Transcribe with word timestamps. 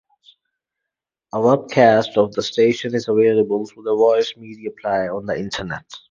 A 1.31 1.37
webcast 1.37 2.17
of 2.17 2.33
the 2.33 2.41
station 2.41 2.95
is 2.95 3.07
available 3.07 3.67
through 3.67 3.83
The 3.83 3.93
Voice 3.95 4.33
Mediaplayer 4.35 5.15
on 5.15 5.27
the 5.27 5.37
internet. 5.37 5.83